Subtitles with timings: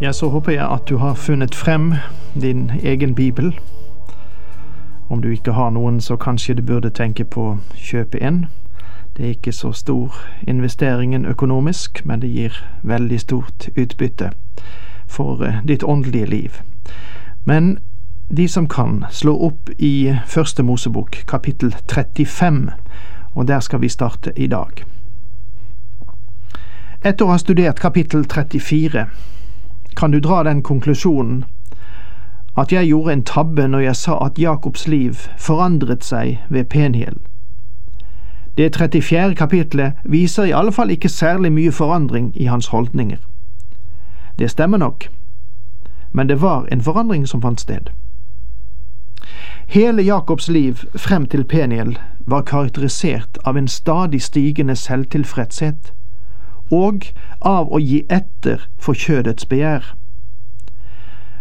[0.00, 1.94] Ja, så håper jeg at du har funnet frem
[2.40, 3.60] din egen bibel.
[5.08, 8.44] Om du ikke har noen, så kanskje du burde tenke på å kjøpe en.
[9.16, 10.12] Det er ikke så stor
[10.46, 14.30] investeringen økonomisk, men det gir veldig stort utbytte
[15.08, 16.60] for eh, ditt åndelige liv.
[17.44, 17.78] Men
[18.28, 22.68] de som kan, slå opp i Første Mosebok, kapittel 35,
[23.34, 24.84] og der skal vi starte i dag.
[27.00, 29.06] Etter å ha studert kapittel 34
[29.96, 31.44] kan du dra den konklusjonen
[32.56, 37.18] at jeg gjorde en tabbe når jeg sa at Jakobs liv forandret seg ved Penhiel.
[38.56, 39.34] Det 34.
[39.34, 43.18] kapitlet viser i alle fall ikke særlig mye forandring i hans holdninger.
[44.38, 45.08] Det stemmer nok,
[46.12, 47.92] men det var en forandring som fant sted.
[49.66, 55.92] Hele Jakobs liv frem til Peniel var karakterisert av en stadig stigende selvtilfredshet
[56.70, 57.06] og
[57.40, 59.94] av å gi etter for kjødets begjær.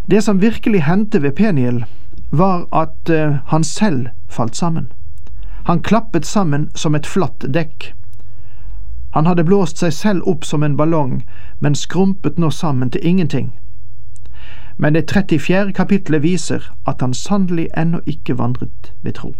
[0.09, 1.85] Det som virkelig hendte ved Peniel,
[2.31, 4.91] var at uh, han selv falt sammen.
[5.65, 7.93] Han klappet sammen som et flatt dekk.
[9.15, 11.23] Han hadde blåst seg selv opp som en ballong,
[11.59, 13.53] men skrumpet nå sammen til ingenting.
[14.77, 15.73] Men det 34.
[15.73, 19.33] kapitlet viser at han sannelig ennå ikke vandret ved tro.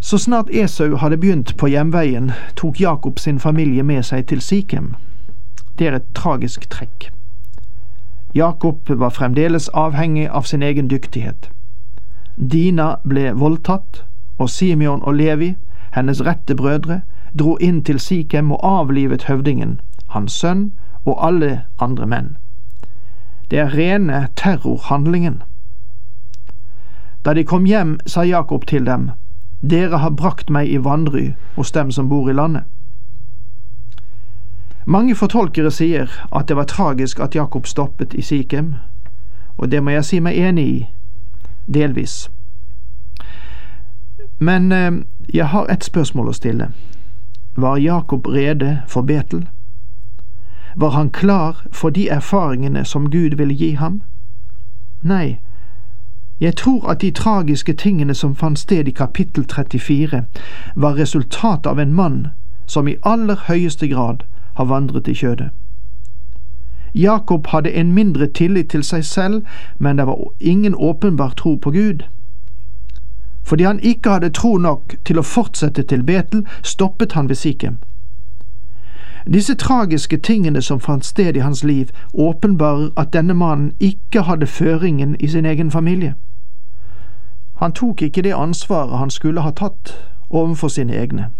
[0.00, 4.94] Så snart Esau hadde begynt på hjemveien, tok Jakob sin familie med seg til Sikhem.
[5.78, 7.10] Det er et tragisk trekk.
[8.34, 11.50] Jakob var fremdeles avhengig av sin egen dyktighet.
[12.36, 14.04] Dina ble voldtatt,
[14.38, 15.54] og Simeon og Levi,
[15.94, 17.00] hennes rette brødre,
[17.38, 20.72] dro inn til Sikhem og avlivet høvdingen, hans sønn
[21.04, 22.36] og alle andre menn.
[23.50, 25.42] Det er rene terrorhandlingen.
[27.24, 29.10] Da de kom hjem, sa Jakob til dem,
[29.70, 32.64] dere har brakt meg i vanry hos dem som bor i landet.
[34.86, 38.74] Mange fortolkere sier at det var tragisk at Jakob stoppet i Sikhem,
[39.56, 40.80] og det må jeg si meg enig i,
[41.66, 42.28] delvis.
[44.38, 44.92] Men eh,
[45.34, 46.68] jeg har et spørsmål å stille.
[47.56, 49.46] Var Jakob rede for Betel?
[50.76, 54.02] Var han klar for de erfaringene som Gud ville gi ham?
[55.02, 55.38] Nei,
[56.40, 60.24] jeg tror at de tragiske tingene som fant sted i kapittel 34,
[60.74, 62.26] var resultat av en mann
[62.66, 64.24] som i aller høyeste grad
[64.54, 65.50] har vandret i kjødet.
[66.94, 69.42] Jakob hadde en mindre tillit til seg selv,
[69.78, 72.02] men det var ingen åpenbar tro på Gud.
[73.42, 77.78] Fordi han ikke hadde tro nok til å fortsette til Betel, stoppet han ved Sikhem.
[79.32, 84.46] Disse tragiske tingene som fant sted i hans liv, åpenbarer at denne mannen ikke hadde
[84.46, 86.14] føringen i sin egen familie.
[87.54, 89.94] Han tok ikke det ansvaret han skulle ha tatt
[90.30, 91.30] overfor sine egne.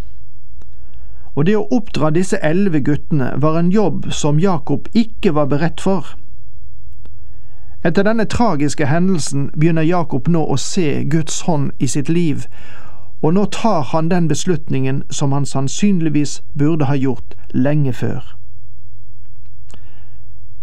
[1.34, 5.80] Og det å oppdra disse elleve guttene var en jobb som Jakob ikke var beredt
[5.80, 6.14] for.
[7.84, 12.46] Etter denne tragiske hendelsen begynner Jakob nå å se Guds hånd i sitt liv,
[13.20, 18.36] og nå tar han den beslutningen som han sannsynligvis burde ha gjort lenge før.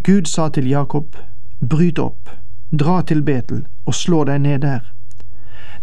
[0.03, 1.17] Gud sa til Jakob,
[1.69, 2.29] bryt opp,
[2.71, 4.81] dra til Betel og slå deg ned der.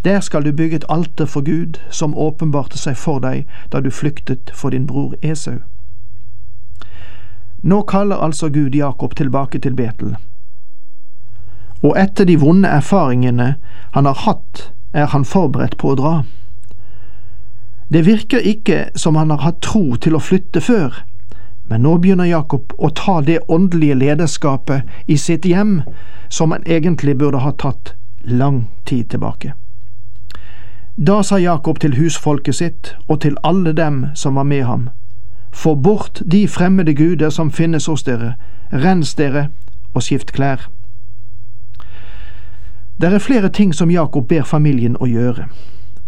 [0.05, 3.91] Der skal du bygge et alter for Gud, som åpenbarte seg for deg da du
[3.91, 5.59] flyktet for din bror Esau.
[7.63, 10.17] Nå kaller altså Gud Jakob tilbake til Betel,
[11.83, 13.55] og etter de vonde erfaringene
[13.95, 16.15] han har hatt, er han forberedt på å dra.
[17.89, 21.03] Det virker ikke som han har hatt tro til å flytte før,
[21.69, 25.83] men nå begynner Jakob å ta det åndelige lederskapet i sitt hjem
[26.29, 29.53] som han egentlig burde ha tatt lang tid tilbake.
[31.07, 34.89] Da sa Jakob til husfolket sitt og til alle dem som var med ham,
[35.53, 38.35] få bort de fremmede guder som finnes hos dere,
[38.73, 39.49] rens dere
[39.95, 40.67] og skift klær.
[43.01, 45.47] Det er flere ting som Jakob ber familien å gjøre.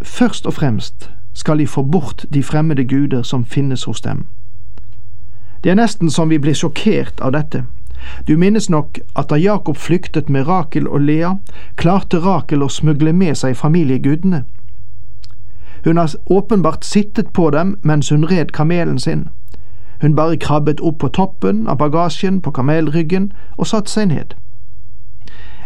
[0.03, 4.27] Først og fremst skal de få bort de fremmede guder som finnes hos dem.
[5.65, 7.63] Det er nesten som vi blir sjokkert av dette.
[8.27, 11.37] Du minnes nok at da Jakob flyktet med Rakel og Lea,
[11.77, 14.45] klarte Rakel å smugle med seg familiegudene.
[15.85, 19.29] Hun har åpenbart sittet på dem mens hun red kamelen sin.
[20.01, 24.35] Hun bare krabbet opp på toppen av bagasjen på kamelryggen og satte seg ned.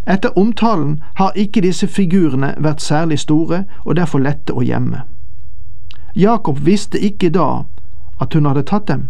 [0.06, 5.02] Etter omtalen har ikke disse figurene vært særlig store og derfor lette å gjemme.
[6.14, 7.64] Jakob visste ikke da
[8.20, 9.08] at hun hadde tatt dem.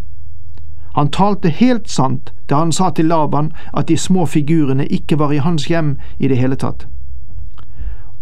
[0.94, 5.32] Han talte helt sant da han sa til Laban at de små figurene ikke var
[5.32, 6.86] i hans hjem i det hele tatt.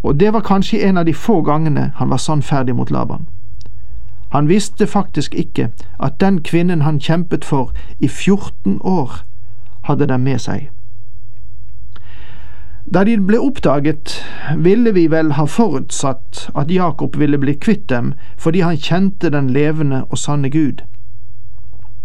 [0.02, 3.26] Og det var kanskje en av de få gangene han var sannferdig mot Laban.
[4.32, 5.68] Han visste faktisk ikke
[6.00, 9.20] at den kvinnen han kjempet for i 14 år,
[9.82, 10.70] hadde dem med seg.
[12.94, 14.24] Da de ble oppdaget,
[14.58, 19.50] ville vi vel ha forutsatt at Jakob ville bli kvitt dem fordi han kjente den
[19.50, 20.82] levende og sanne Gud.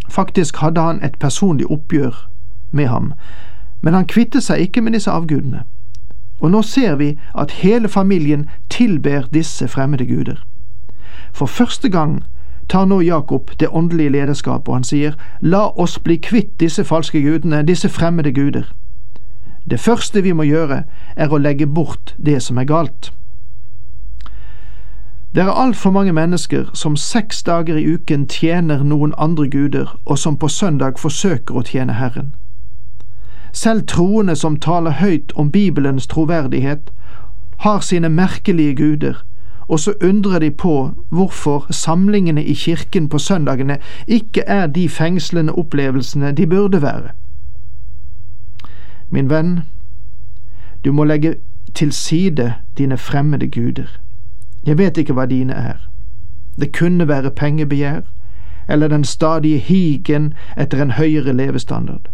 [0.10, 2.30] Faktisk hadde han et personlig oppgjør
[2.72, 3.14] med ham,
[3.82, 5.64] men han kvittet seg ikke med disse avgudene.
[6.39, 10.45] Og nå ser vi at hele familien tilber disse fremmede guder.
[11.34, 12.24] For første gang
[12.69, 17.22] tar nå Jakob det åndelige lederskapet, og han sier, La oss bli kvitt disse falske
[17.22, 18.74] gudene, disse fremmede guder.
[19.69, 20.84] Det første vi må gjøre,
[21.16, 23.12] er å legge bort det som er galt.
[25.36, 30.18] Det er altfor mange mennesker som seks dager i uken tjener noen andre guder, og
[30.18, 32.34] som på søndag forsøker å tjene Herren.
[33.52, 36.92] Selv troende som taler høyt om Bibelens troverdighet,
[37.58, 39.24] har sine merkelige guder,
[39.68, 43.78] og så undrer de på hvorfor samlingene i kirken på søndagene
[44.08, 47.10] ikke er de fengslende opplevelsene de burde være.
[49.10, 49.60] Min venn,
[50.86, 51.36] du må legge
[51.76, 54.00] til side dine fremmede guder.
[54.66, 55.90] Jeg vet ikke hva dine er.
[56.60, 58.02] Det kunne være pengebegjær,
[58.70, 62.10] eller den stadige higen etter en høyere levestandard.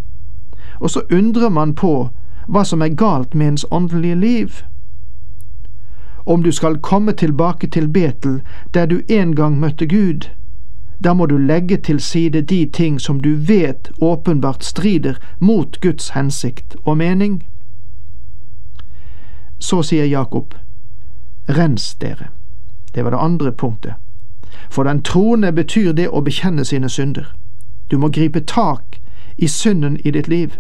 [0.84, 2.10] Og så undrer man på
[2.48, 4.50] hva som er galt med ens åndelige liv.
[6.26, 8.42] Om du skal komme tilbake til Betel,
[8.74, 10.28] der du en gang møtte Gud,
[11.04, 16.10] da må du legge til side de ting som du vet åpenbart strider mot Guds
[16.10, 17.44] hensikt og mening.
[19.60, 20.54] Så sier Jakob,
[21.50, 22.28] rens dere.
[22.96, 23.94] Det var det andre punktet.
[24.70, 27.36] For den troende betyr det å bekjenne sine synder.
[27.92, 29.00] Du må gripe tak
[29.38, 30.60] i synden i ditt liv.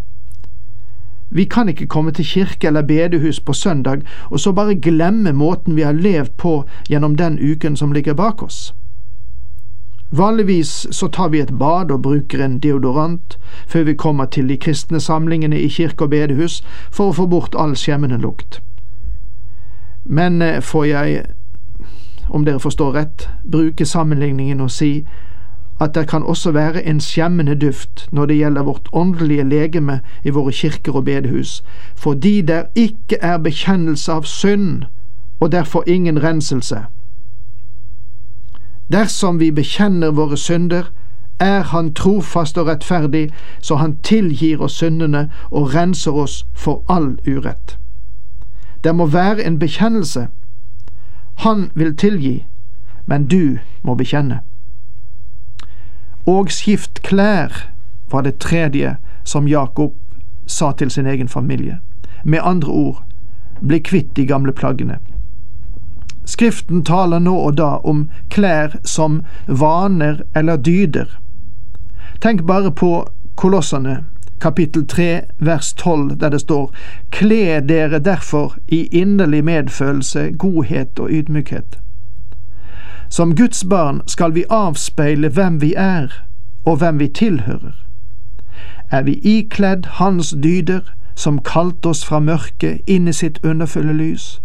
[1.33, 5.75] Vi kan ikke komme til kirke eller bedehus på søndag og så bare glemme måten
[5.75, 8.74] vi har levd på gjennom den uken som ligger bak oss.
[10.15, 13.38] Vanligvis så tar vi et bad og bruker en deodorant
[13.68, 16.59] før vi kommer til de kristne samlingene i kirke og bedehus
[16.91, 18.59] for å få bort all skjemmende lukt.
[20.06, 21.24] Men eh, får jeg,
[22.29, 24.91] om dere forstår rett, bruke sammenligningen og si
[25.81, 30.30] at det kan også være en skjemmende duft når det gjelder vårt åndelige legeme i
[30.30, 31.64] våre kirker og bedehus,
[31.96, 34.84] fordi der ikke er bekjennelse av synd,
[35.40, 36.78] og derfor ingen renselse.
[38.92, 40.84] Dersom vi bekjenner våre synder,
[41.40, 43.30] er Han trofast og rettferdig,
[43.62, 47.78] så Han tilgir oss syndene og renser oss for all urett.
[48.84, 50.27] Det må være en bekjennelse.
[51.36, 52.46] Han vil tilgi,
[53.06, 54.39] men du må bekjenne.
[56.25, 57.51] Og skift klær
[58.12, 59.94] var det tredje som Jakob
[60.48, 61.80] sa til sin egen familie.
[62.24, 63.03] Med andre ord,
[63.62, 64.98] bli kvitt de gamle plaggene.
[66.25, 71.20] Skriften taler nå og da om klær som vaner eller dyder.
[72.24, 74.03] Tenk bare på Kolossene,
[74.39, 76.72] kapittel 3, vers 12, der det står
[77.12, 81.80] Kle dere derfor i inderlig medfølelse, godhet og ydmykhet.
[83.10, 86.07] Som Guds barn skal vi avspeile hvem vi er,
[86.65, 87.75] og hvem vi tilhører.
[88.91, 90.81] Er vi ikledd Hans dyder,
[91.15, 94.39] som kalte oss fra mørket inn i sitt underfulle lys?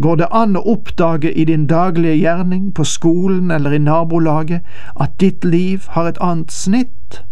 [0.00, 4.62] Går det an å oppdage i din daglige gjerning, på skolen eller i nabolaget,
[5.00, 7.22] at ditt liv har et annet snitt?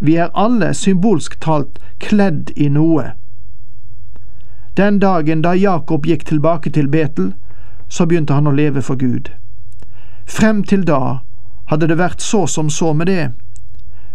[0.00, 3.12] Vi er alle symbolsk talt kledd i noe.
[4.76, 7.32] Den dagen da Jakob gikk tilbake til Betel,
[7.88, 9.30] så begynte han å leve for Gud.
[10.26, 11.20] Frem til da
[11.70, 13.30] hadde det vært så som så med det.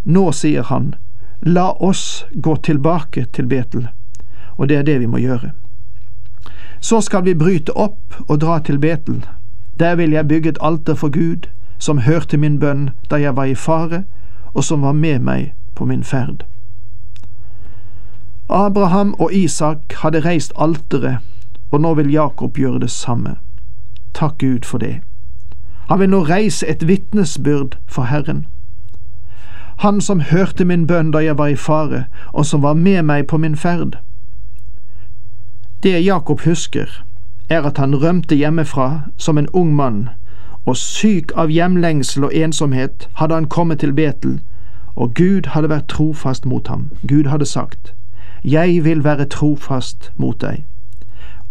[0.04, 0.96] Nå sier han,
[1.42, 3.88] la oss gå tilbake til Betel,
[4.58, 5.52] og det er det vi må gjøre.
[6.82, 9.22] Så skal vi bryte opp og dra til Betel.
[9.80, 11.48] Der vil jeg bygge et alter for Gud,
[11.80, 14.04] som hørte min bønn da jeg var i fare,
[14.54, 16.44] og som var med meg på min ferd.
[18.50, 21.18] Abraham og Isak hadde reist alteret,
[21.72, 23.38] og nå vil Jakob gjøre det samme.
[24.14, 25.02] Takk Gud for det.
[25.90, 28.46] Han vil nå reise et vitnesbyrd for Herren.
[29.82, 33.28] Han som hørte min bønn da jeg var i fare, og som var med meg
[33.28, 33.98] på min ferd.
[35.84, 37.04] Det Jakob husker,
[37.50, 40.10] er at han rømte hjemmefra som en ung mann,
[40.66, 44.40] og syk av hjemlengsel og ensomhet hadde han kommet til Betel,
[44.96, 46.92] og Gud hadde vært trofast mot ham.
[47.08, 47.94] Gud hadde sagt,
[48.44, 50.66] Jeg vil være trofast mot deg.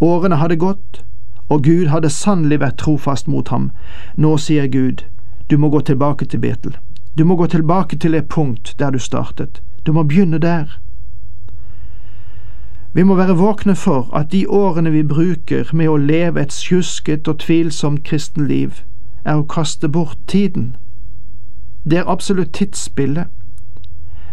[0.01, 1.05] Årene hadde gått,
[1.51, 3.71] og Gud hadde sannelig vært trofast mot ham.
[4.17, 5.03] Nå sier Gud,
[5.51, 6.77] du må gå tilbake til Betel.
[7.19, 9.63] Du må gå tilbake til det punkt der du startet.
[9.87, 10.79] Du må begynne der.
[12.95, 17.29] Vi må være våkne for at de årene vi bruker med å leve et sjusket
[17.29, 18.83] og tvilsomt kristenliv,
[19.25, 20.77] er å kaste bort tiden.
[21.85, 23.27] Det er absolutt tidsspillet.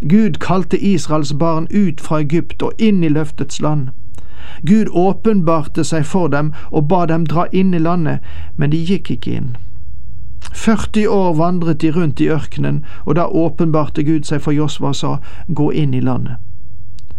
[0.09, 3.89] Gud kalte Israels barn ut fra Egypt og inn i løftets land.
[4.65, 8.19] Gud åpenbarte seg for dem og ba dem dra inn i landet,
[8.55, 9.55] men de gikk ikke inn.
[10.53, 14.95] 40 år vandret de rundt i ørkenen, og da åpenbarte Gud seg for Josva og
[14.95, 16.37] sa, Gå inn i landet.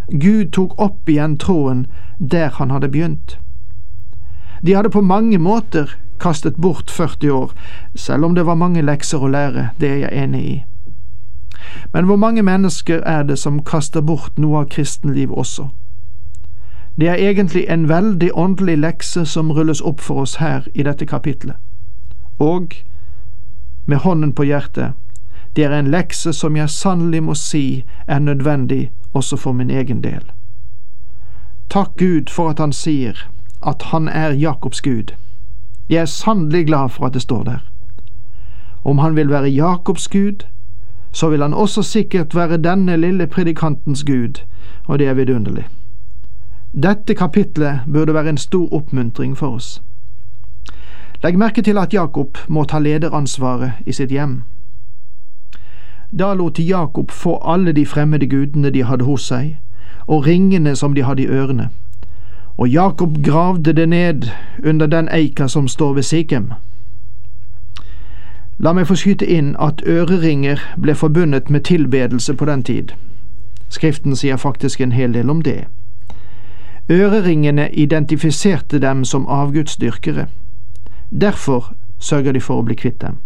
[0.08, 1.86] Gud tok opp igjen tråden
[2.18, 3.38] der han hadde begynt.
[4.66, 7.52] De hadde på mange måter kastet bort 40 år,
[7.94, 10.56] selv om det var mange lekser å lære, det er jeg enig i.
[11.92, 15.68] Men hvor mange mennesker er det som kaster bort noe av kristenliv også?
[16.98, 21.06] Det er egentlig en veldig åndelig lekse som rulles opp for oss her i dette
[21.06, 21.54] kapitlet.
[22.38, 22.74] Og,
[23.86, 24.92] med hånden på hjertet,
[25.56, 30.02] det er en lekse som jeg sannelig må si er nødvendig også for min egen
[30.02, 30.26] del.
[31.70, 33.30] Takk Gud for at Han sier
[33.62, 35.14] at Han er Jakobs Gud.
[35.88, 37.72] Jeg er sannelig glad for at det står der.
[38.84, 40.46] Om Han vil være Jakobs Gud,
[41.12, 44.42] så vil Han også sikkert være denne lille predikantens Gud,
[44.86, 45.66] og det er vidunderlig.
[46.72, 49.82] Dette kapitlet burde være en stor oppmuntring for oss.
[51.22, 54.42] Legg merke til at Jakob må ta lederansvaret i sitt hjem.
[56.18, 59.56] Da lot Jakob få alle de fremmede gudene de hadde hos seg,
[60.06, 61.68] og ringene som de hadde i ørene,
[62.56, 64.22] og Jakob gravde det ned
[64.64, 66.52] under den eika som står ved Sikhem.
[68.58, 72.92] La meg få skyte inn at øreringer ble forbundet med tilbedelse på den tid.
[73.68, 75.64] Skriften sier faktisk en hel del om det.
[76.90, 80.26] Øreringene identifiserte dem som avgudsdyrkere.
[81.20, 83.18] Derfor sørger de for å bli kvitt dem.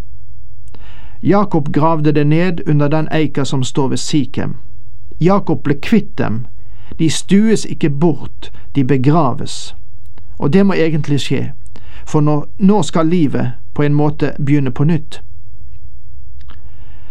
[1.22, 4.56] Jakob gravde det ned under den eika som står ved Sikhem.
[5.20, 6.46] Jakob ble kvitt dem.
[6.98, 9.76] De stues ikke bort, de begraves.
[10.38, 11.52] Og det må egentlig skje,
[12.06, 15.22] for nå, nå skal livet på en måte begynne på nytt.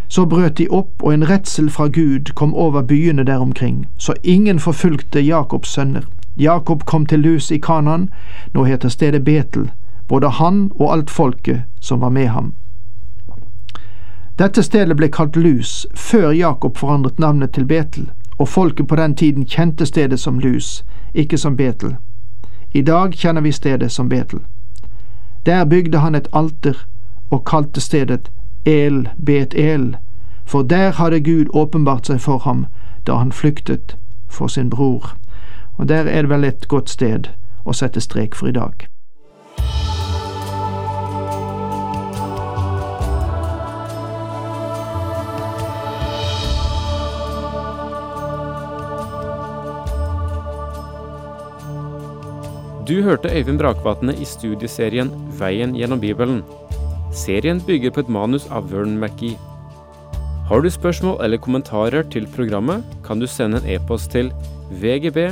[0.08, 4.13] Så brøt de opp, og en redsel fra Gud kom over byene der omkring, så
[4.24, 6.03] ingen forfulgte Jakobs sønner.
[6.35, 8.09] Jakob kom til Lus i Kanan,
[8.53, 9.71] nå heter stedet Betel,
[10.07, 12.53] både han og alt folket som var med ham.
[14.39, 18.09] Dette stedet ble kalt Lus før Jakob forandret navnet til Betel,
[18.39, 20.83] og folket på den tiden kjente stedet som Lus,
[21.13, 21.95] ikke som Betel.
[22.73, 24.39] I dag kjenner vi stedet som Betel.
[25.45, 26.88] Der bygde han et alter
[27.29, 28.31] og kalte stedet
[28.65, 29.95] El Bet El,
[30.45, 32.65] for der hadde Gud åpenbart seg for ham
[33.07, 33.97] da han flyktet
[34.29, 35.15] for sin bror.
[35.81, 37.31] Og der er det vel et godt sted
[37.65, 38.85] å sette strek for i dag.
[52.85, 55.09] Du hørte Øyvind Brakvatne i studieserien
[55.39, 56.43] Veien gjennom Bibelen.
[57.13, 59.38] Serien bygger på et manus av Vern McGee.
[60.45, 64.29] Har du spørsmål eller kommentarer til programmet, kan du sende en e-post til
[64.81, 65.31] vgb